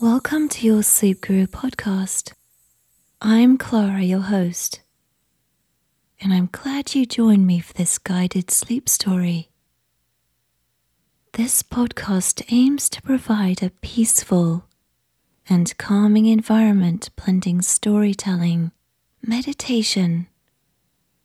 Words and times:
Welcome 0.00 0.50
to 0.50 0.66
your 0.66 0.82
Sleep 0.82 1.22
Guru 1.22 1.46
podcast. 1.46 2.34
I'm 3.22 3.56
Clara, 3.56 4.02
your 4.02 4.20
host, 4.20 4.82
and 6.20 6.34
I'm 6.34 6.50
glad 6.52 6.94
you 6.94 7.06
joined 7.06 7.46
me 7.46 7.60
for 7.60 7.72
this 7.72 7.96
guided 7.96 8.50
sleep 8.50 8.90
story. 8.90 9.48
This 11.32 11.62
podcast 11.62 12.44
aims 12.52 12.90
to 12.90 13.00
provide 13.00 13.62
a 13.62 13.70
peaceful 13.70 14.66
and 15.48 15.74
calming 15.78 16.26
environment 16.26 17.08
blending 17.16 17.62
storytelling, 17.62 18.72
meditation, 19.22 20.26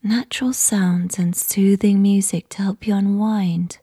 natural 0.02 0.54
sounds, 0.54 1.20
and 1.20 1.36
soothing 1.36 2.02
music 2.02 2.48
to 2.48 2.62
help 2.62 2.88
you 2.88 2.96
unwind 2.96 3.80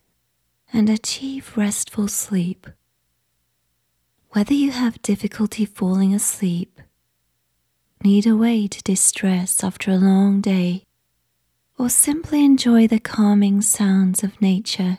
and 0.73 0.89
achieve 0.89 1.59
restful 1.59 2.09
sleep. 2.09 2.67
Whether 4.33 4.53
you 4.53 4.73
have 4.73 5.01
difficulty 5.01 5.65
falling 5.65 6.13
asleep, 6.13 6.83
need 8.05 8.27
a 8.27 8.37
way 8.37 8.67
to 8.67 8.83
distress 8.83 9.65
after 9.65 9.91
a 9.91 9.97
long 9.97 10.43
day, 10.43 10.85
or 11.79 11.89
simply 11.89 12.45
enjoy 12.45 12.87
the 12.87 13.01
calming 13.01 13.63
sounds 13.63 14.23
of 14.23 14.41
nature, 14.43 14.99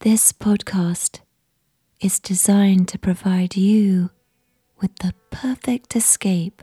this 0.00 0.32
podcast 0.32 1.20
is 2.00 2.18
designed 2.18 2.88
to 2.88 2.98
provide 2.98 3.54
you 3.54 4.08
with 4.80 4.96
the 5.00 5.12
perfect 5.30 5.94
escape. 5.94 6.62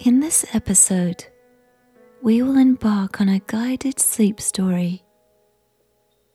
In 0.00 0.20
this 0.20 0.44
episode, 0.52 1.24
we 2.20 2.42
will 2.42 2.58
embark 2.58 3.22
on 3.22 3.30
a 3.30 3.40
guided 3.46 3.98
sleep 3.98 4.38
story 4.38 5.02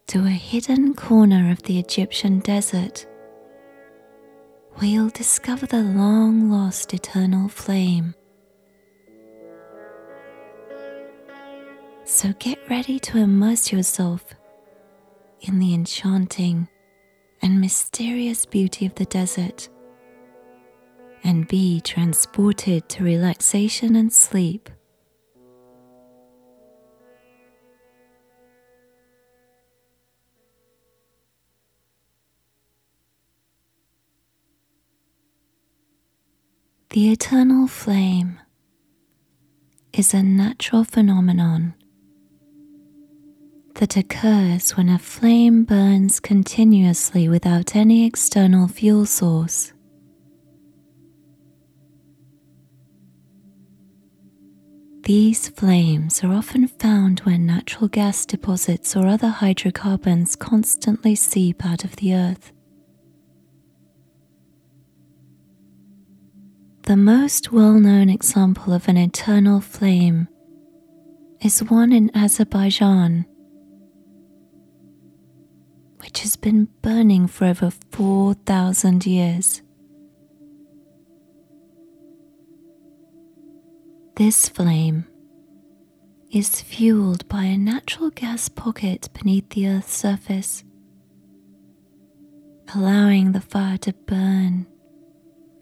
to 0.08 0.26
a 0.26 0.30
hidden 0.30 0.94
corner 0.94 1.52
of 1.52 1.64
the 1.64 1.80
Egyptian 1.80 2.40
desert. 2.40 3.06
We'll 4.82 5.10
discover 5.10 5.66
the 5.66 5.84
long 5.84 6.50
lost 6.50 6.94
eternal 6.94 7.48
flame. 7.48 8.16
So 12.06 12.34
get 12.40 12.60
ready 12.70 13.00
to 13.00 13.18
immerse 13.18 13.72
yourself 13.72 14.26
in 15.42 15.60
the 15.60 15.74
enchanting 15.74 16.68
and 17.42 17.62
mysterious 17.62 18.46
beauty 18.46 18.86
of 18.86 18.96
the 18.96 19.06
desert 19.06 19.70
and 21.24 21.48
be 21.48 21.80
transported 21.82 22.90
to 22.90 23.04
relaxation 23.04 23.96
and 23.96 24.12
sleep. 24.12 24.70
The 36.94 37.12
eternal 37.12 37.66
flame 37.66 38.40
is 39.94 40.14
a 40.14 40.22
natural 40.22 40.84
phenomenon 40.84 41.74
that 43.74 43.98
occurs 43.98 44.78
when 44.78 44.90
a 44.90 45.00
flame 45.00 45.64
burns 45.64 46.20
continuously 46.20 47.28
without 47.28 47.76
any 47.76 48.06
external 48.06 48.68
fuel 48.68 49.08
source. 49.08 49.74
These 55.02 55.50
flames 55.50 56.24
are 56.24 56.32
often 56.32 56.68
found 56.68 57.22
when 57.22 57.48
natural 57.48 57.88
gas 57.88 58.24
deposits 58.24 58.96
or 58.96 59.08
other 59.08 59.30
hydrocarbons 59.30 60.36
constantly 60.36 61.16
seep 61.16 61.66
out 61.66 61.84
of 61.84 61.96
the 61.96 62.14
earth. 62.14 62.52
The 66.86 66.98
most 66.98 67.54
well 67.54 67.80
known 67.80 68.10
example 68.10 68.74
of 68.74 68.90
an 68.90 68.98
eternal 68.98 69.62
flame 69.62 70.28
is 71.40 71.64
one 71.64 71.94
in 71.94 72.12
Azerbaijan, 72.14 73.26
which 76.00 76.20
has 76.24 76.36
been 76.36 76.68
burning 76.82 77.28
for 77.28 77.46
over 77.46 77.72
4,000 77.92 79.06
years. 79.06 79.62
This 84.18 84.50
flame 84.50 85.06
is 86.34 86.62
fueled 86.62 87.26
by 87.30 87.46
a 87.46 87.58
natural 87.58 88.10
gas 88.10 88.50
pocket 88.50 89.08
beneath 89.14 89.50
the 89.52 89.70
Earth's 89.70 89.96
surface, 89.96 90.66
allowing 92.76 93.32
the 93.32 93.40
fire 93.40 93.78
to 93.78 93.94
burn 93.94 94.68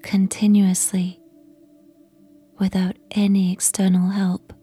continuously 0.01 1.19
without 2.59 2.95
any 3.11 3.51
external 3.51 4.09
help. 4.09 4.53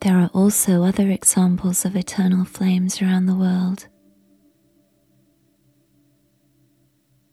There 0.00 0.18
are 0.18 0.30
also 0.34 0.82
other 0.82 1.08
examples 1.10 1.84
of 1.84 1.94
eternal 1.94 2.44
flames 2.44 3.00
around 3.00 3.26
the 3.26 3.36
world, 3.36 3.86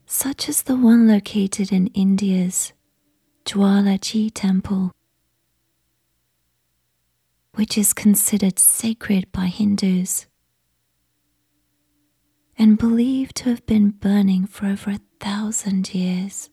such 0.05 0.47
as 0.47 0.61
the 0.61 0.75
one 0.75 1.07
located 1.07 1.71
in 1.71 1.87
India's 1.87 2.73
Jwalaji 3.45 4.29
temple, 4.31 4.91
which 7.55 7.75
is 7.75 7.93
considered 7.93 8.59
sacred 8.59 9.31
by 9.31 9.47
Hindus 9.47 10.27
and 12.59 12.77
believed 12.77 13.37
to 13.37 13.45
have 13.45 13.65
been 13.65 13.89
burning 13.89 14.45
for 14.45 14.65
over 14.65 14.91
a 14.91 14.99
thousand 15.21 15.95
years. 15.95 16.49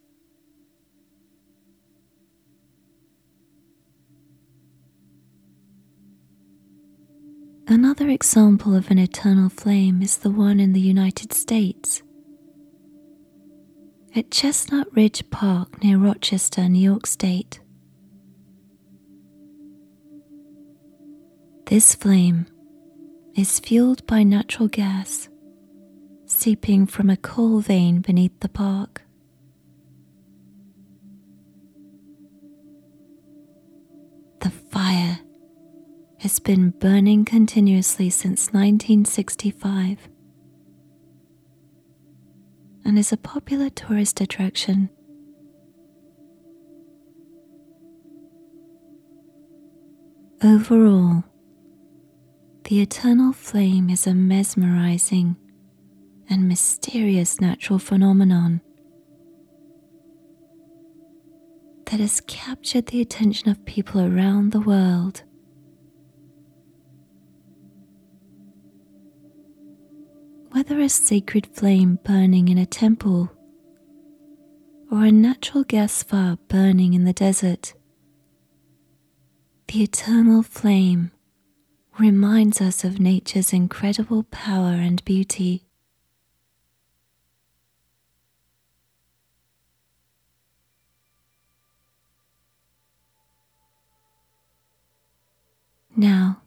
Another 7.67 8.09
example 8.09 8.77
of 8.77 8.93
an 8.93 8.99
eternal 8.99 9.49
flame 9.49 10.01
is 10.01 10.19
the 10.19 10.31
one 10.31 10.61
in 10.61 10.73
the 10.73 10.81
United 10.81 11.33
States. 11.33 12.05
At 14.15 14.31
Chestnut 14.31 14.87
Ridge 14.95 15.29
Park 15.31 15.83
near 15.83 15.99
Rochester, 15.99 16.69
New 16.69 16.79
York 16.79 17.09
State. 17.09 17.59
This 21.67 21.97
flame 21.97 22.47
is 23.35 23.59
fueled 23.59 24.07
by 24.07 24.23
natural 24.23 24.69
gas 24.69 25.29
seeping 26.47 26.87
from 26.87 27.11
a 27.11 27.17
coal 27.17 27.59
vein 27.59 28.01
beneath 28.01 28.39
the 28.39 28.49
park. 28.49 29.03
The 34.39 34.51
fire 34.51 35.19
has 36.21 36.39
been 36.39 36.71
burning 36.71 37.25
continuously 37.25 38.11
since 38.11 38.53
1965 38.53 40.09
and 42.85 42.97
is 42.97 43.13
a 43.13 43.17
popular 43.17 43.69
tourist 43.69 44.21
attraction. 44.21 44.89
Overall, 50.45 51.25
the 52.63 52.81
eternal 52.81 53.33
flame 53.33 53.91
is 53.91 54.07
a 54.07 54.15
mesmerizing 54.15 55.35
and 56.29 56.49
mysterious 56.49 57.41
natural 57.41 57.79
phenomenon 57.79 58.61
that 61.87 62.01
has 62.01 62.21
captured 62.27 62.87
the 62.87 63.01
attention 63.01 63.49
of 63.49 63.65
people 63.65 64.01
around 64.01 64.51
the 64.51 64.61
world. 64.61 65.23
Whether 70.51 70.81
a 70.81 70.89
sacred 70.89 71.47
flame 71.47 71.99
burning 72.03 72.49
in 72.49 72.59
a 72.59 72.67
temple 72.67 73.31
or 74.91 75.05
a 75.05 75.13
natural 75.13 75.65
gas 75.65 76.03
fire 76.03 76.39
burning 76.49 76.95
in 76.95 77.05
the 77.05 77.13
desert, 77.13 77.75
the 79.69 79.83
eternal 79.83 80.43
flame 80.43 81.11
reminds 81.99 82.61
us 82.61 82.85
of 82.85 82.99
nature's 82.99 83.53
incredible 83.53 84.25
power 84.25 84.73
and 84.73 85.05
beauty. 85.05 85.66
Now, 95.99 96.43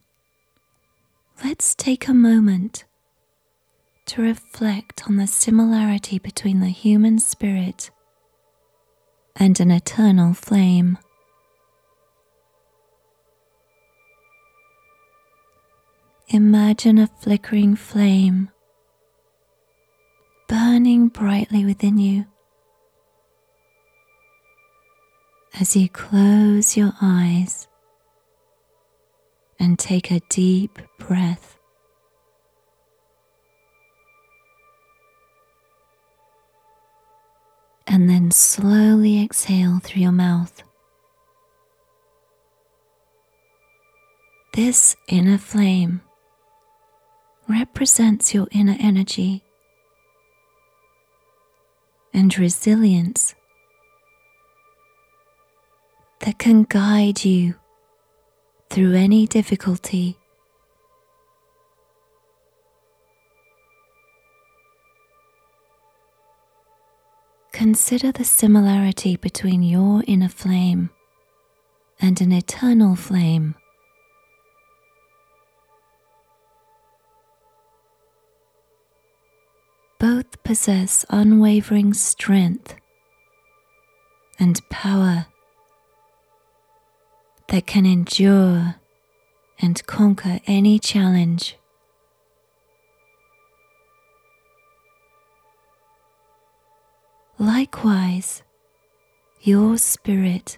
let's 1.43 1.73
take 1.73 2.07
a 2.07 2.13
moment 2.13 2.85
to 4.05 4.21
reflect 4.21 5.07
on 5.07 5.17
the 5.17 5.25
similarity 5.25 6.19
between 6.19 6.59
the 6.59 6.69
human 6.69 7.17
spirit 7.17 7.89
and 9.35 9.59
an 9.59 9.71
eternal 9.71 10.35
flame. 10.35 10.99
Imagine 16.27 16.99
a 16.99 17.07
flickering 17.07 17.75
flame 17.75 18.51
burning 20.47 21.07
brightly 21.07 21.65
within 21.65 21.97
you 21.97 22.25
as 25.59 25.75
you 25.75 25.89
close 25.89 26.77
your 26.77 26.93
eyes 27.01 27.68
and 29.59 29.77
take 29.77 30.11
a 30.11 30.21
deep 30.29 30.79
breath. 30.97 31.57
And 37.85 38.09
then 38.09 38.31
slowly 38.31 39.23
exhale 39.23 39.79
through 39.79 40.03
your 40.03 40.11
mouth. 40.11 40.63
This 44.53 44.95
inner 45.07 45.37
flame 45.37 46.01
represents 47.47 48.33
your 48.33 48.47
inner 48.51 48.77
energy 48.79 49.43
and 52.13 52.37
resilience 52.37 53.35
that 56.21 56.37
can 56.37 56.63
guide 56.63 57.23
you 57.25 57.55
through 58.69 58.93
any 58.93 59.25
difficulty. 59.25 60.17
Consider 67.51 68.11
the 68.11 68.23
similarity 68.23 69.17
between 69.17 69.63
your 69.63 70.03
inner 70.07 70.29
flame 70.29 70.91
and 71.99 72.21
an 72.21 72.31
eternal 72.31 72.95
flame. 72.95 73.55
Both 79.99 80.41
possess 80.43 81.05
unwavering 81.09 81.93
strength 81.93 82.75
and 84.39 84.61
power 84.69 85.25
that 87.49 87.65
can 87.65 87.85
endure 87.85 88.75
and 89.59 89.85
conquer 89.85 90.39
any 90.45 90.79
challenge. 90.79 91.57
Likewise, 97.37 98.43
your 99.41 99.77
spirit 99.77 100.57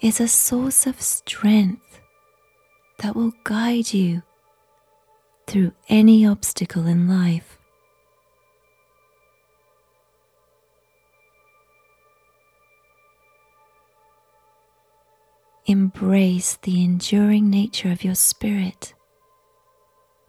is 0.00 0.20
a 0.20 0.28
source 0.28 0.86
of 0.86 1.00
strength 1.00 2.00
that 2.98 3.16
will 3.16 3.32
guide 3.44 3.92
you 3.94 4.22
through 5.46 5.72
any 5.88 6.26
obstacle 6.26 6.86
in 6.86 7.08
life. 7.08 7.57
Embrace 15.70 16.56
the 16.62 16.82
enduring 16.82 17.50
nature 17.50 17.92
of 17.92 18.02
your 18.02 18.14
spirit 18.14 18.94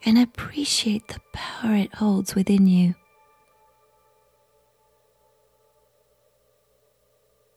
and 0.04 0.18
appreciate 0.18 1.08
the 1.08 1.22
power 1.32 1.76
it 1.76 1.96
holds 1.96 2.36
within 2.36 2.68
you. 2.68 2.94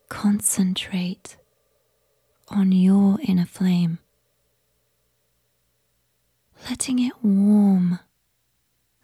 Concentrate 0.09 1.37
on 2.47 2.71
your 2.71 3.19
inner 3.27 3.47
flame, 3.47 3.99
letting 6.71 7.01
it 7.01 7.15
warm 7.21 7.99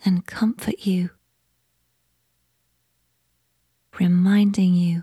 and 0.04 0.25
comfort 0.25 0.86
you, 0.86 1.10
reminding 3.98 4.75
you 4.75 5.02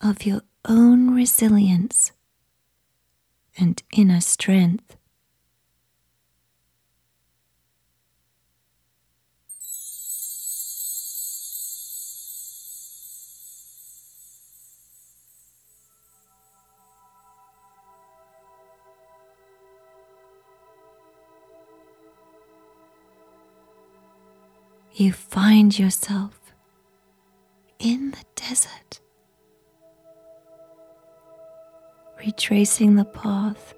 of 0.00 0.24
your 0.24 0.42
own 0.64 1.12
resilience 1.12 2.12
and 3.60 3.82
inner 3.92 4.20
strength. 4.20 4.96
You 24.92 25.12
find 25.12 25.78
yourself 25.78 26.52
in 27.78 28.10
the 28.10 28.24
desert 28.34 29.00
retracing 32.24 32.96
the 32.96 33.04
path 33.04 33.74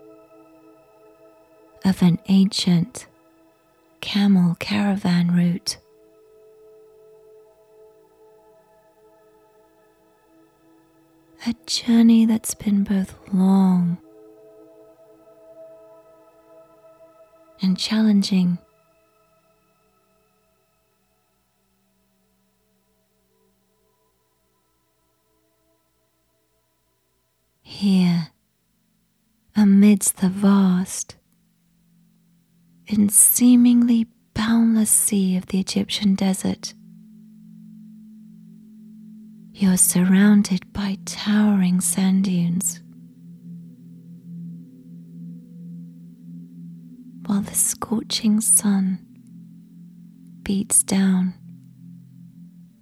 of 1.85 2.03
an 2.03 2.19
ancient 2.29 3.07
camel 4.01 4.57
caravan 4.59 5.35
route. 5.35 5.79
A 11.47 11.55
journey 11.67 12.25
that's 12.27 12.55
been 12.55 12.85
both 12.85 13.17
long 13.33 13.99
and 17.61 17.79
challenging. 17.79 18.59
Here, 27.63 28.32
amidst 29.93 30.17
the 30.23 30.29
vast 30.31 31.17
and 32.89 33.13
seemingly 33.13 34.07
boundless 34.33 34.89
sea 34.89 35.37
of 35.37 35.45
the 35.49 35.61
Egyptian 35.61 36.15
desert. 36.15 36.73
You're 39.53 39.77
surrounded 39.77 40.73
by 40.73 40.97
towering 41.05 41.83
sand 41.83 42.25
dunes. 42.25 42.81
While 47.27 47.43
the 47.43 47.55
scorching 47.55 48.41
sun 48.41 48.99
beats 50.43 50.83
down 50.83 51.35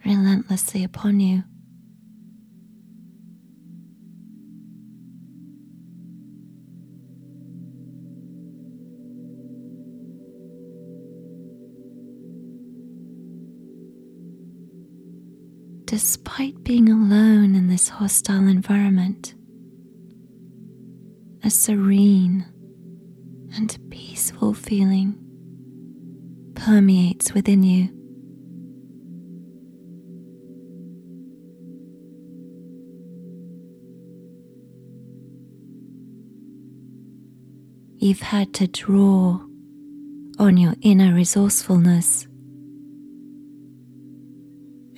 relentlessly 0.06 0.84
upon 0.84 1.18
you. 1.18 1.42
Despite 15.90 16.62
being 16.62 16.88
alone 16.88 17.56
in 17.56 17.66
this 17.66 17.88
hostile 17.88 18.46
environment, 18.46 19.34
a 21.42 21.50
serene 21.50 22.46
and 23.56 23.76
peaceful 23.90 24.54
feeling 24.54 25.18
permeates 26.54 27.34
within 27.34 27.64
you. 27.64 27.88
You've 37.98 38.20
had 38.20 38.54
to 38.54 38.68
draw 38.68 39.40
on 40.38 40.56
your 40.56 40.74
inner 40.82 41.12
resourcefulness 41.12 42.28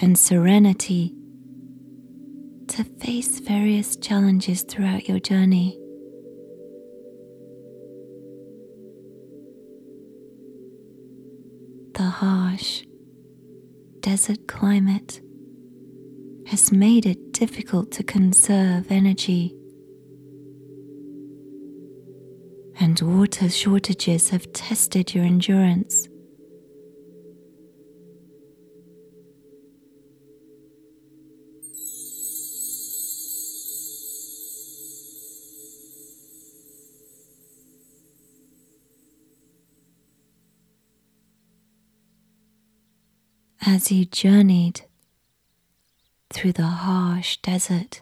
and 0.02 0.18
serenity 0.18 1.14
to 2.66 2.82
face 2.82 3.38
various 3.38 3.94
challenges 3.94 4.62
throughout 4.62 5.08
your 5.08 5.20
journey. 5.20 5.78
The 11.94 12.02
harsh 12.02 12.82
desert 14.00 14.48
climate 14.48 15.20
has 16.48 16.72
made 16.72 17.06
it 17.06 17.32
difficult 17.32 17.92
to 17.92 18.02
conserve 18.02 18.90
energy, 18.90 19.54
and 22.80 23.00
water 23.00 23.48
shortages 23.48 24.30
have 24.30 24.52
tested 24.52 25.14
your 25.14 25.24
endurance. 25.24 26.08
As 43.82 43.90
you 43.90 44.04
journeyed 44.04 44.82
through 46.30 46.52
the 46.52 46.62
harsh 46.62 47.36
desert, 47.38 48.00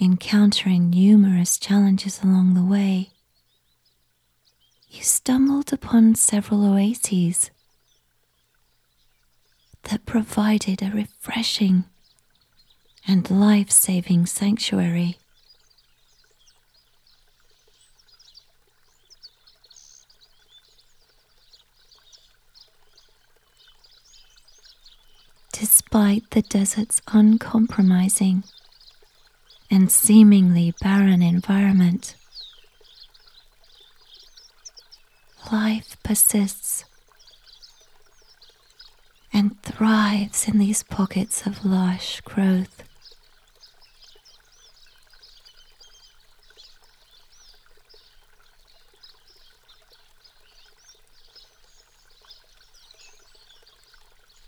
encountering 0.00 0.90
numerous 0.90 1.56
challenges 1.56 2.20
along 2.20 2.54
the 2.54 2.64
way, 2.64 3.10
you 4.88 5.04
stumbled 5.04 5.72
upon 5.72 6.16
several 6.16 6.64
oases 6.64 7.52
that 9.84 10.04
provided 10.04 10.82
a 10.82 10.90
refreshing 10.90 11.84
and 13.06 13.30
life 13.30 13.70
saving 13.70 14.26
sanctuary. 14.26 15.19
Despite 25.92 26.30
the 26.30 26.42
desert's 26.42 27.02
uncompromising 27.08 28.44
and 29.68 29.90
seemingly 29.90 30.72
barren 30.80 31.20
environment, 31.20 32.14
life 35.50 35.96
persists 36.04 36.84
and 39.32 39.60
thrives 39.62 40.46
in 40.46 40.58
these 40.58 40.84
pockets 40.84 41.44
of 41.44 41.64
lush 41.64 42.20
growth. 42.20 42.84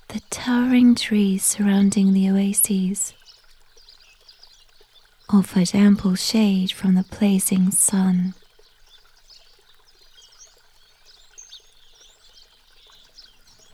The 0.07 0.21
towering 0.53 0.95
trees 0.95 1.43
surrounding 1.43 2.13
the 2.13 2.29
oases 2.29 3.15
offered 5.31 5.75
ample 5.75 6.15
shade 6.15 6.71
from 6.71 6.95
the 6.95 7.05
blazing 7.05 7.71
sun. 7.71 8.35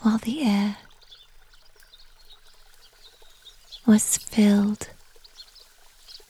While 0.03 0.19
the 0.19 0.45
air 0.45 0.77
was 3.85 4.17
filled 4.17 4.89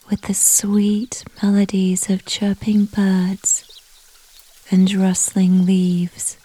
with 0.09 0.21
the 0.23 0.33
sweet 0.33 1.25
melodies 1.43 2.09
of 2.09 2.25
chirping 2.25 2.85
birds 2.85 3.65
and 4.71 4.91
rustling 4.95 5.67
leaves. 5.67 6.37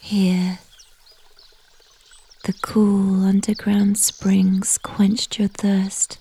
Here, 0.00 0.58
the 2.44 2.54
cool 2.78 3.24
underground 3.24 3.98
springs 3.98 4.78
quenched 4.78 5.36
your 5.36 5.48
thirst. 5.48 6.16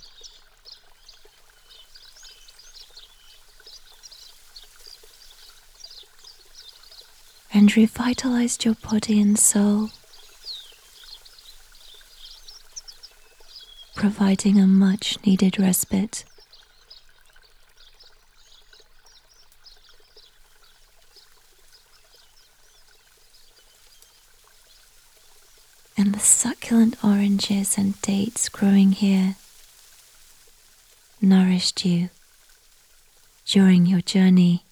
And 7.54 7.78
revitalized 7.78 8.66
your 8.66 8.74
body 8.74 9.22
and 9.22 9.38
soul, 9.38 9.90
providing 13.96 14.60
a 14.60 14.66
much 14.66 15.24
needed 15.28 15.60
respite. 15.60 16.26
And 25.98 26.14
the 26.14 26.20
succulent 26.20 26.96
oranges 27.04 27.78
and 27.78 28.00
dates 28.02 28.50
growing 28.50 28.92
here 28.92 29.36
nourished 31.20 31.84
you 31.86 32.10
during 33.46 33.86
your 33.88 34.02
journey. 34.02 34.64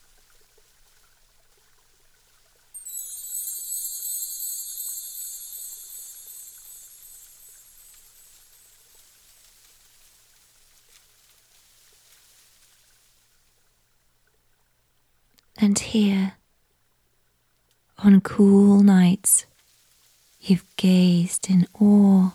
And 15.57 15.79
here, 15.79 16.33
on 17.97 18.21
cool 18.21 18.83
nights, 18.83 19.47
You've 20.47 20.75
gazed 20.77 21.49
in 21.49 21.65
awe 21.81 22.31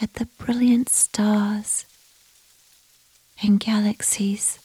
at 0.00 0.14
the 0.14 0.26
brilliant 0.36 0.88
stars 0.88 1.86
and 3.40 3.60
galaxies 3.60 4.58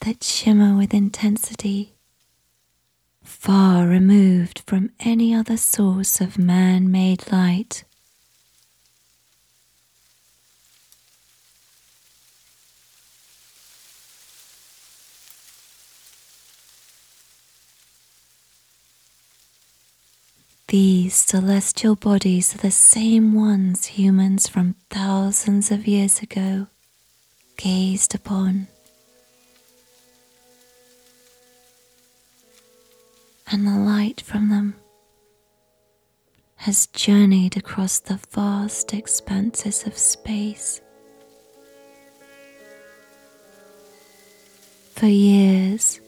that 0.00 0.24
shimmer 0.24 0.76
with 0.76 0.92
intensity, 0.92 1.92
far 3.22 3.86
removed 3.86 4.64
from 4.66 4.90
any 4.98 5.32
other 5.32 5.56
source 5.58 6.20
of 6.20 6.36
man 6.36 6.90
made 6.90 7.30
light. 7.30 7.84
These 20.68 21.14
celestial 21.14 21.94
bodies 21.94 22.54
are 22.54 22.58
the 22.58 22.70
same 22.70 23.34
ones 23.34 23.84
humans 23.84 24.48
from 24.48 24.76
thousands 24.88 25.70
of 25.70 25.86
years 25.86 26.20
ago 26.20 26.68
gazed 27.58 28.14
upon. 28.14 28.68
And 33.50 33.66
the 33.66 33.78
light 33.78 34.22
from 34.22 34.48
them 34.48 34.76
has 36.56 36.86
journeyed 36.86 37.58
across 37.58 38.00
the 38.00 38.18
vast 38.32 38.94
expanses 38.94 39.86
of 39.86 39.98
space. 39.98 40.80
For 44.94 45.06
years 45.06 46.00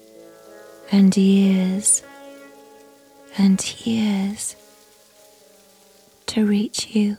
and 0.90 1.14
years 1.14 2.02
and 3.38 3.86
years 3.86 4.56
to 6.26 6.46
reach 6.46 6.94
you. 6.94 7.16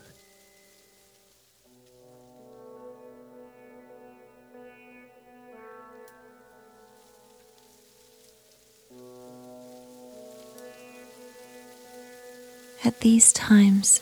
At 12.83 13.01
these 13.01 13.33
times, 13.33 13.99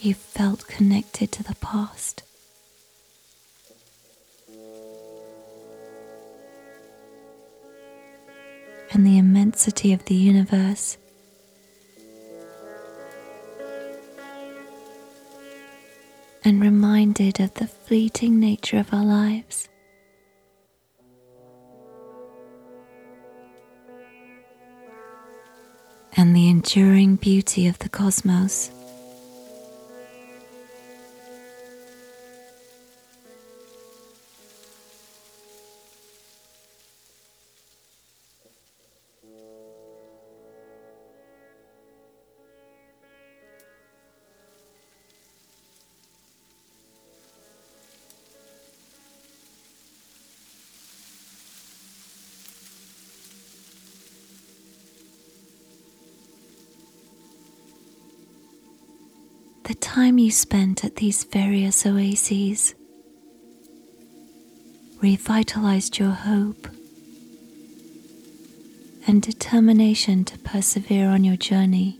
you 0.00 0.14
felt 0.14 0.66
connected 0.66 1.30
to 1.32 1.42
the 1.42 1.54
past. 1.56 2.22
And 8.92 9.06
the 9.06 9.18
immensity 9.18 9.92
of 9.92 10.04
the 10.04 10.14
universe. 10.14 10.98
And 16.44 16.60
reminded 16.60 17.40
of 17.40 17.52
the 17.54 17.66
fleeting 17.66 18.38
nature 18.38 18.78
of 18.78 18.94
our 18.94 19.04
lives. 19.04 19.68
And 26.16 26.34
the 26.34 26.48
enduring 26.48 27.16
beauty 27.16 27.66
of 27.66 27.78
the 27.80 27.88
cosmos. 27.88 28.70
Time 59.96 60.18
you 60.18 60.30
spent 60.30 60.84
at 60.84 60.96
these 60.96 61.24
various 61.24 61.86
oases 61.86 62.74
revitalized 65.00 65.96
your 65.96 66.10
hope 66.10 66.68
and 69.06 69.22
determination 69.22 70.22
to 70.22 70.38
persevere 70.40 71.08
on 71.08 71.24
your 71.24 71.38
journey, 71.38 71.98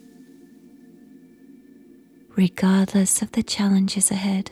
regardless 2.36 3.22
of 3.22 3.32
the 3.32 3.42
challenges 3.42 4.10
ahead. 4.10 4.50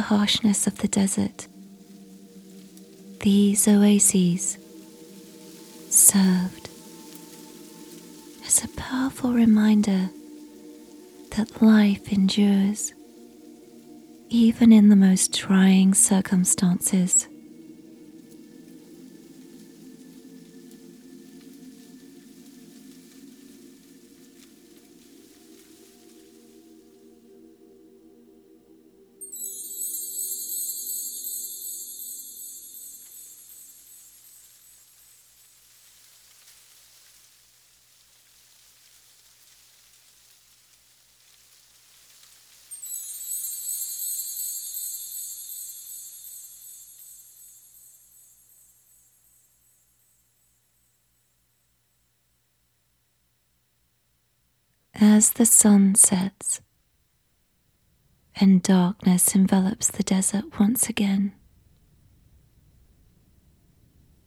The 0.00 0.16
harshness 0.16 0.66
of 0.66 0.78
the 0.78 0.88
desert, 0.88 1.46
these 3.20 3.68
oases 3.68 4.56
served 5.90 6.70
as 8.46 8.64
a 8.64 8.68
powerful 8.68 9.34
reminder 9.34 10.08
that 11.36 11.60
life 11.60 12.10
endures 12.14 12.94
even 14.30 14.72
in 14.72 14.88
the 14.88 14.96
most 14.96 15.34
trying 15.34 15.92
circumstances. 15.92 17.28
As 55.02 55.30
the 55.30 55.46
sun 55.46 55.94
sets 55.94 56.60
and 58.36 58.62
darkness 58.62 59.34
envelops 59.34 59.90
the 59.90 60.02
desert 60.02 60.60
once 60.60 60.90
again, 60.90 61.32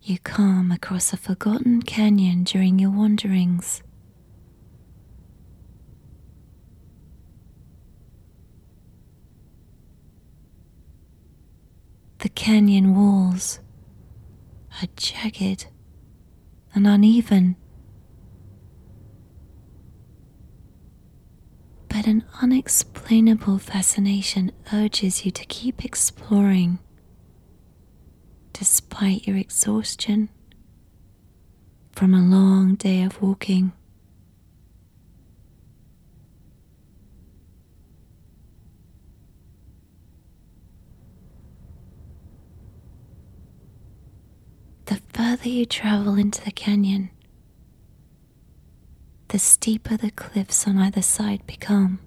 you 0.02 0.18
come 0.18 0.72
across 0.72 1.14
a 1.14 1.18
forgotten 1.18 1.84
canyon 1.84 2.44
during 2.44 2.80
your 2.80 2.90
wanderings. 2.90 3.84
The 12.18 12.30
canyon 12.30 12.96
walls 12.96 13.60
are 14.82 14.88
jagged 14.96 15.68
and 16.74 16.88
uneven 16.88 17.58
an 22.08 22.24
unexplainable 22.42 23.58
fascination 23.60 24.52
urges 24.74 25.26
you 25.26 25.32
to 25.32 25.46
keep 25.46 25.84
exploring 25.86 26.80
despite 28.54 29.28
your 29.28 29.38
exhaustion 29.38 30.30
from 31.92 32.14
a 32.14 32.22
long 32.22 32.76
day 32.76 33.04
of 33.04 33.22
walking. 33.22 33.72
The 44.86 45.02
further 45.14 45.50
you 45.50 45.66
travel 45.66 46.16
into 46.16 46.44
the 46.44 46.52
canyon, 46.52 47.10
the 49.34 49.40
steeper 49.40 49.98
the 49.98 50.12
cliffs 50.12 50.68
on 50.68 50.78
either 50.78 51.02
side 51.02 51.42
become. 51.48 52.00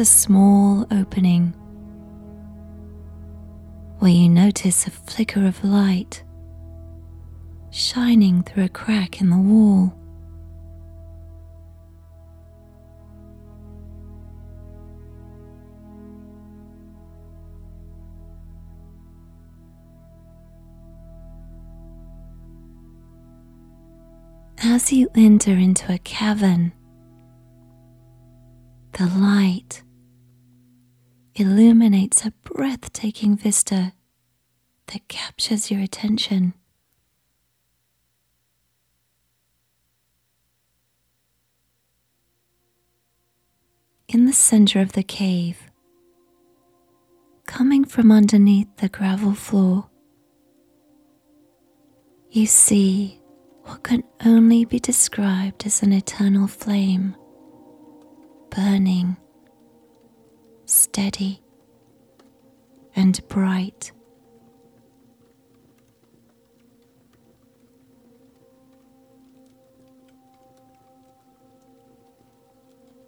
A 0.00 0.04
small 0.04 0.86
opening 0.90 1.52
where 3.98 4.10
you 4.10 4.28
notice 4.28 4.86
a 4.86 4.90
flicker 4.90 5.46
of 5.46 5.62
light 5.62 6.24
shining 7.70 8.42
through 8.42 8.64
a 8.64 8.68
crack 8.68 9.20
in 9.20 9.30
the 9.30 9.38
wall. 9.38 9.94
As 24.58 24.92
you 24.92 25.08
enter 25.14 25.52
into 25.52 25.92
a 25.92 25.98
cavern, 25.98 26.72
the 28.92 29.06
light 29.06 29.83
illuminates 31.34 32.24
a 32.24 32.32
breathtaking 32.42 33.36
vista 33.36 33.92
that 34.86 35.08
captures 35.08 35.70
your 35.70 35.80
attention. 35.80 36.54
In 44.08 44.26
the 44.26 44.32
center 44.32 44.80
of 44.80 44.92
the 44.92 45.02
cave, 45.02 45.58
coming 47.46 47.84
from 47.84 48.12
underneath 48.12 48.68
the 48.76 48.88
gravel 48.88 49.34
floor, 49.34 49.88
you 52.30 52.46
see 52.46 53.20
what 53.62 53.82
can 53.82 54.04
only 54.24 54.64
be 54.64 54.78
described 54.78 55.66
as 55.66 55.82
an 55.82 55.92
eternal 55.92 56.46
flame 56.46 57.16
burning, 58.50 59.16
steady, 60.66 61.42
and 62.96 63.20
bright. 63.28 63.92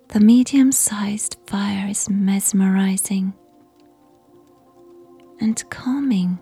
The 0.09 0.21
medium 0.21 0.73
sized 0.73 1.37
fire 1.47 1.89
is 1.89 2.09
mesmerizing 2.09 3.35
and 5.41 5.63
calming. 5.69 6.39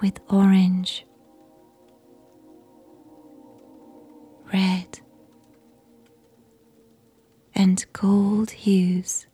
With 0.00 0.18
orange, 0.30 1.04
red, 4.52 5.00
and 7.54 7.84
gold 7.92 8.50
hues 8.50 9.26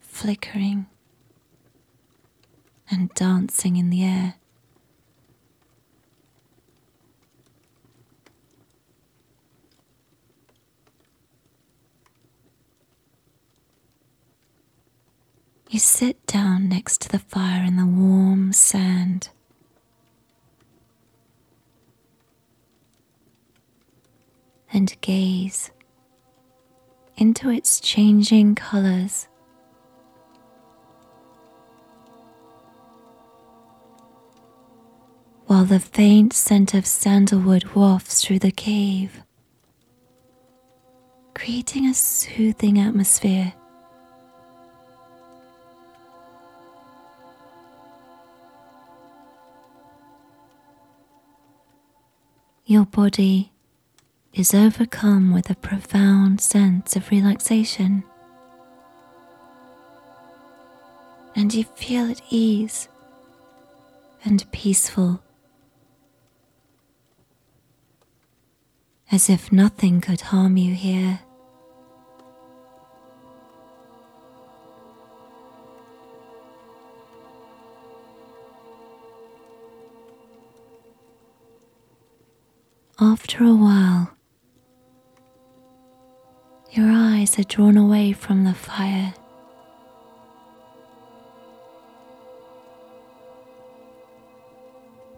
flickering 0.00 0.86
and 2.90 3.10
dancing 3.14 3.76
in 3.76 3.90
the 3.90 4.04
air. 4.04 4.34
You 15.70 15.78
sit 15.78 16.26
down 16.26 16.68
next 16.68 17.00
to 17.02 17.08
the 17.08 17.20
fire 17.20 17.64
in 17.64 17.76
the 17.76 17.86
warm 17.86 18.52
sand 18.52 19.28
and 24.72 24.94
gaze 25.00 25.70
into 27.16 27.50
its 27.50 27.80
changing 27.80 28.54
colors. 28.54 29.28
While 35.46 35.64
the 35.64 35.80
faint 35.80 36.32
scent 36.32 36.74
of 36.74 36.86
sandalwood 36.86 37.64
wafts 37.74 38.24
through 38.24 38.38
the 38.38 38.52
cave, 38.52 39.22
creating 41.34 41.86
a 41.86 41.94
soothing 41.94 42.78
atmosphere. 42.78 43.52
Your 52.64 52.86
body 52.86 53.50
is 54.32 54.54
overcome 54.54 55.32
with 55.32 55.50
a 55.50 55.54
profound 55.56 56.40
sense 56.40 56.96
of 56.96 57.10
relaxation, 57.10 58.04
and 61.34 61.52
you 61.52 61.64
feel 61.64 62.10
at 62.10 62.22
ease 62.30 62.88
and 64.24 64.50
peaceful, 64.52 65.20
as 69.10 69.28
if 69.28 69.50
nothing 69.50 70.00
could 70.00 70.20
harm 70.20 70.56
you 70.56 70.74
here. 70.74 71.20
After 83.02 83.44
a 83.44 83.54
while, 83.54 84.10
your 86.72 86.90
eyes 86.90 87.38
are 87.38 87.44
drawn 87.44 87.76
away 87.76 88.12
from 88.12 88.44
the 88.44 88.54
fire. 88.54 89.14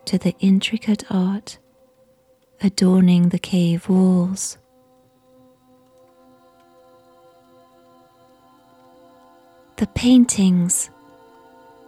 To 0.06 0.18
the 0.18 0.34
intricate 0.40 1.04
art 1.10 1.58
adorning 2.62 3.30
the 3.30 3.38
cave 3.38 3.88
walls. 3.88 4.58
The 9.76 9.86
paintings 9.88 10.90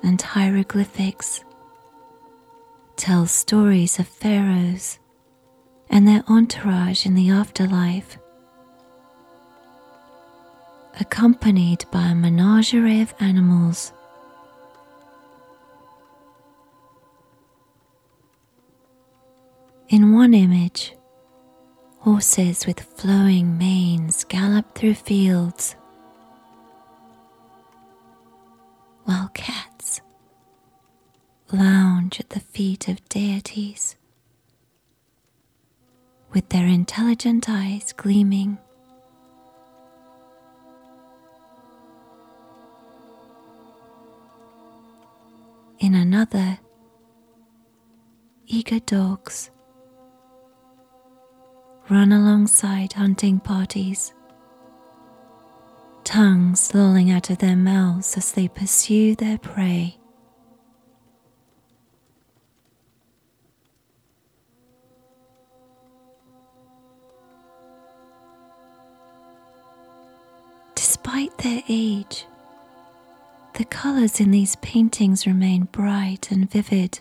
and 0.02 0.20
hieroglyphics 0.20 1.44
tell 2.96 3.26
stories 3.26 3.98
of 3.98 4.08
pharaohs 4.08 4.98
and 5.90 6.08
their 6.08 6.24
entourage 6.28 7.06
in 7.06 7.14
the 7.14 7.30
afterlife, 7.30 8.18
accompanied 11.00 11.84
by 11.90 12.08
a 12.08 12.14
menagerie 12.14 13.00
of 13.00 13.14
animals. 13.20 13.92
In 19.88 20.12
one 20.12 20.34
image, 20.34 20.94
horses 21.98 22.66
with 22.66 22.80
flowing 22.80 23.58
manes 23.58 24.24
gallop 24.24 24.74
through 24.74 24.94
fields, 24.94 25.76
while 29.04 29.30
cats 29.34 30.00
lounge 31.52 32.18
at 32.20 32.30
the 32.30 32.40
feet 32.40 32.88
of 32.88 33.06
deities 33.08 33.96
with 36.32 36.48
their 36.48 36.66
intelligent 36.66 37.48
eyes 37.48 37.92
gleaming. 37.92 38.58
In 45.84 45.94
another, 45.94 46.58
eager 48.46 48.80
dogs 48.80 49.50
run 51.90 52.10
alongside 52.10 52.94
hunting 52.94 53.38
parties, 53.38 54.14
tongues 56.02 56.74
lolling 56.74 57.10
out 57.10 57.28
of 57.28 57.36
their 57.36 57.54
mouths 57.54 58.16
as 58.16 58.32
they 58.32 58.48
pursue 58.48 59.14
their 59.14 59.36
prey. 59.36 59.98
Despite 70.74 71.36
their 71.36 71.62
age, 71.68 72.26
the 73.54 73.64
colors 73.64 74.20
in 74.20 74.32
these 74.32 74.56
paintings 74.56 75.26
remain 75.26 75.64
bright 75.64 76.30
and 76.30 76.50
vivid, 76.50 77.00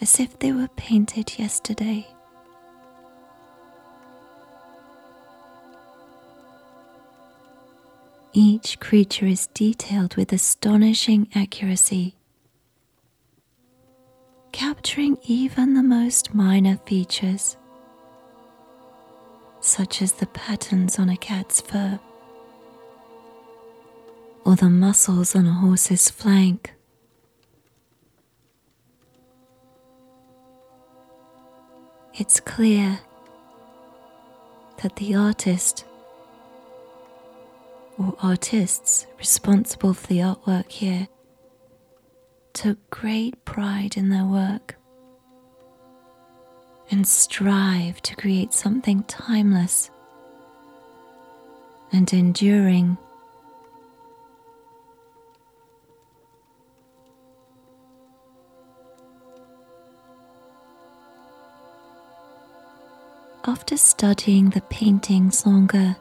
as 0.00 0.20
if 0.20 0.38
they 0.38 0.52
were 0.52 0.68
painted 0.76 1.38
yesterday. 1.38 2.06
Each 8.34 8.78
creature 8.80 9.26
is 9.26 9.46
detailed 9.48 10.16
with 10.16 10.32
astonishing 10.32 11.28
accuracy, 11.34 12.16
capturing 14.52 15.16
even 15.24 15.74
the 15.74 15.82
most 15.82 16.34
minor 16.34 16.78
features 16.86 17.56
such 19.60 20.02
as 20.02 20.12
the 20.14 20.26
patterns 20.26 20.98
on 20.98 21.08
a 21.08 21.16
cat's 21.16 21.60
fur 21.60 22.00
or 24.44 24.56
the 24.56 24.68
muscles 24.70 25.34
on 25.36 25.46
a 25.46 25.52
horse's 25.52 26.10
flank. 26.10 26.72
It's 32.14 32.40
clear 32.40 33.00
that 34.82 34.96
the 34.96 35.14
artist 35.14 35.84
or 37.98 38.14
artists 38.20 39.06
responsible 39.18 39.94
for 39.94 40.06
the 40.08 40.18
artwork 40.18 40.70
here 40.70 41.08
took 42.52 42.90
great 42.90 43.44
pride 43.44 43.96
in 43.96 44.10
their 44.10 44.24
work 44.24 44.76
and 46.90 47.06
strive 47.08 48.02
to 48.02 48.14
create 48.16 48.52
something 48.52 49.02
timeless 49.04 49.90
and 51.92 52.12
enduring. 52.12 52.98
After 63.72 63.84
studying 63.84 64.50
the 64.50 64.60
paintings 64.60 65.46
longer, 65.46 65.96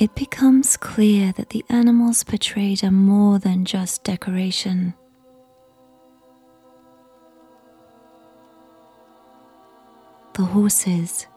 it 0.00 0.12
becomes 0.16 0.76
clear 0.76 1.30
that 1.36 1.50
the 1.50 1.64
animals 1.68 2.24
portrayed 2.24 2.82
are 2.82 2.90
more 2.90 3.38
than 3.38 3.64
just 3.64 4.02
decoration. 4.02 4.92
The 10.34 10.42
horses 10.42 11.28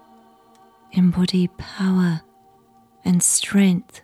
embody 0.93 1.47
power 1.59 2.21
and 3.05 3.21
strength. 3.21 4.01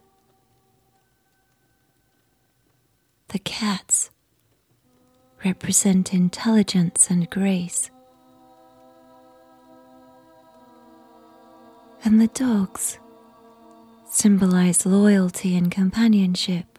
The 3.29 3.39
cats 3.39 4.11
represent 5.43 6.13
intelligence 6.13 7.09
and 7.09 7.27
grace. 7.31 7.89
And 12.05 12.21
the 12.21 12.27
dogs 12.27 12.99
symbolize 14.07 14.85
loyalty 14.85 15.57
and 15.57 15.71
companionship. 15.71 16.77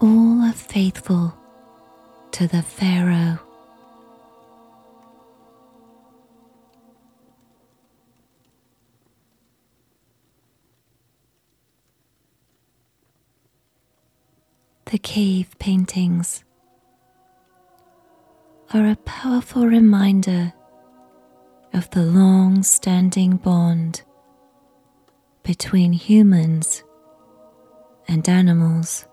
All 0.00 0.42
are 0.42 0.52
faithful 0.52 1.38
to 2.32 2.48
the 2.48 2.62
Pharaoh. 2.62 3.38
The 14.86 14.98
cave 14.98 15.56
paintings 15.60 16.42
are 18.74 18.88
a 18.88 18.96
powerful 18.96 19.66
reminder 19.66 20.52
of 21.72 21.88
the 21.90 22.02
long 22.02 22.62
standing 22.62 23.36
bond 23.36 24.02
between 25.42 25.92
humans 25.92 26.84
and 28.08 28.28
animals 28.28 29.06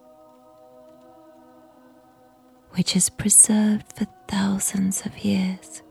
which 2.72 2.96
is 2.98 3.10
preserved 3.10 3.86
for 3.96 4.06
thousands 4.28 5.06
of 5.06 5.18
years. 5.20 5.82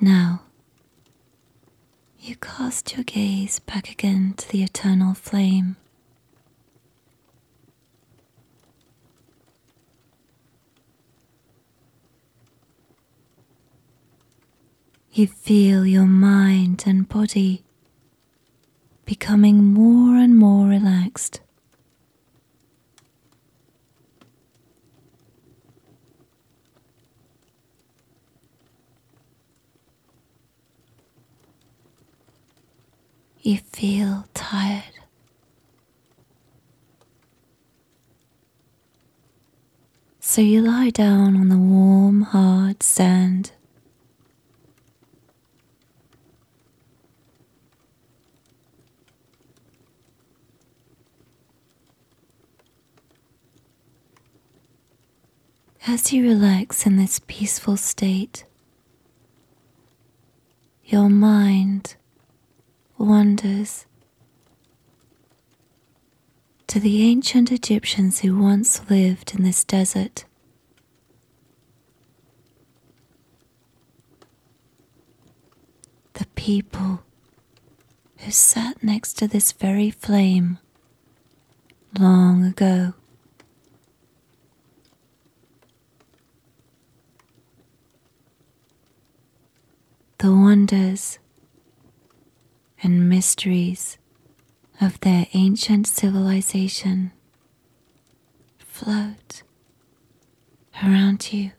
Now, 0.00 0.42
you 2.20 2.36
cast 2.36 2.94
your 2.94 3.04
gaze 3.04 3.58
back 3.58 3.90
again 3.90 4.34
to 4.36 4.48
the 4.48 4.62
eternal 4.62 5.14
flame. 5.14 5.76
You 15.12 15.26
feel 15.26 15.84
your 15.84 16.06
mind 16.06 16.84
and 16.86 17.08
body 17.08 17.64
becoming 19.04 19.64
more 19.74 20.16
and 20.16 20.36
more 20.36 20.68
relaxed. 20.68 21.40
You 33.48 33.56
feel 33.72 34.26
tired. 34.34 34.82
So 40.20 40.42
you 40.42 40.60
lie 40.60 40.90
down 40.90 41.34
on 41.34 41.48
the 41.48 41.56
warm, 41.56 42.20
hard 42.20 42.82
sand. 42.82 43.52
As 55.86 56.12
you 56.12 56.28
relax 56.28 56.84
in 56.84 56.98
this 56.98 57.22
peaceful 57.26 57.78
state, 57.78 58.44
your 60.84 61.08
mind 61.08 61.96
wanders 62.98 63.86
to 66.66 66.80
the 66.80 67.02
ancient 67.02 67.50
Egyptians 67.50 68.20
who 68.20 68.36
once 68.36 68.90
lived 68.90 69.34
in 69.34 69.42
this 69.42 69.64
desert. 69.64 70.24
The 76.14 76.26
people 76.34 77.00
who 78.18 78.30
sat 78.32 78.82
next 78.82 79.14
to 79.14 79.28
this 79.28 79.52
very 79.52 79.90
flame 79.90 80.58
long 81.98 82.44
ago. 82.44 82.94
The 90.18 90.32
wonders 90.32 91.20
and 92.82 93.08
mysteries 93.08 93.98
of 94.80 95.00
their 95.00 95.26
ancient 95.34 95.86
civilization 95.86 97.12
float 98.58 99.42
around 100.82 101.32
you. 101.32 101.50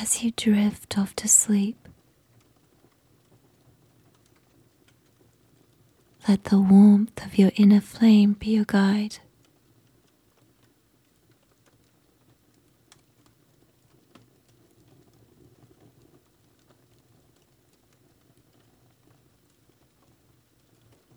As 0.00 0.22
you 0.22 0.30
drift 0.36 0.96
off 0.96 1.14
to 1.16 1.28
sleep, 1.28 1.87
Let 6.28 6.44
the 6.44 6.60
warmth 6.60 7.24
of 7.24 7.38
your 7.38 7.52
inner 7.56 7.80
flame 7.80 8.34
be 8.34 8.50
your 8.50 8.66
guide. 8.66 9.16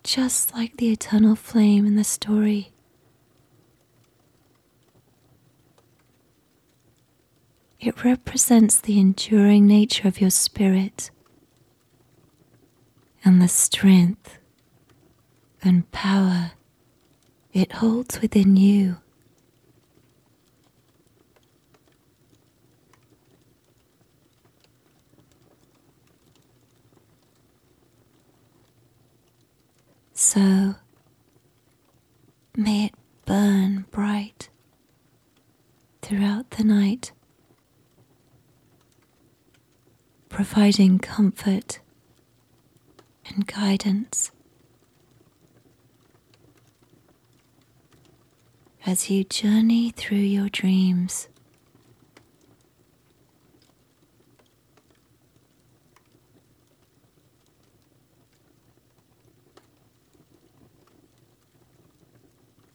Just 0.01 0.53
like 0.53 0.77
the 0.77 0.93
eternal 0.93 1.35
flame 1.35 1.85
in 1.85 1.97
the 1.97 2.05
story. 2.05 2.71
It 7.81 8.05
represents 8.05 8.79
the 8.79 8.97
enduring 8.97 9.67
nature 9.67 10.07
of 10.07 10.21
your 10.21 10.29
spirit 10.29 11.11
and 13.25 13.41
the 13.41 13.49
strength 13.49 14.37
and 15.63 15.89
power 15.91 16.51
it 17.53 17.71
holds 17.73 18.21
within 18.21 18.55
you. 18.55 18.97
So 30.13 30.75
may 32.55 32.85
it 32.85 32.93
burn 33.25 33.85
bright 33.91 34.49
throughout 36.01 36.51
the 36.51 36.63
night, 36.63 37.11
providing 40.29 40.99
comfort 40.99 41.79
and 43.25 43.45
guidance. 43.47 44.31
As 48.85 49.09
you 49.09 49.23
journey 49.23 49.91
through 49.91 50.17
your 50.17 50.49
dreams. 50.49 51.27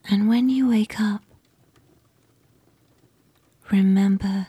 And 0.08 0.28
when 0.28 0.48
you 0.48 0.68
wake 0.68 1.00
up, 1.00 1.22
remember 3.72 4.46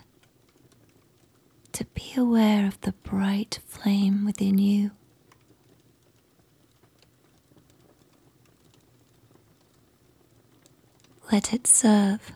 to 1.72 1.84
be 1.86 2.12
aware 2.16 2.66
of 2.66 2.80
the 2.82 2.92
bright 2.92 3.58
flame 3.66 4.24
within 4.24 4.58
you. 4.58 4.92
Let 11.38 11.54
it 11.54 11.68
serve 11.68 12.32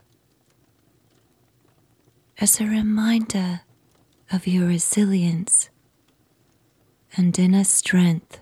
as 2.39 2.61
a 2.61 2.65
reminder 2.65 3.63
of 4.31 4.47
your 4.47 4.69
resilience 4.69 5.71
and 7.17 7.37
inner 7.37 7.65
strength. 7.65 8.39